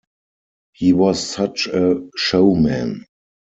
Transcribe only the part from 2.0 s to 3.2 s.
showman.